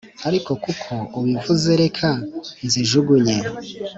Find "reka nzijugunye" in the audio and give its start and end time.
1.81-3.35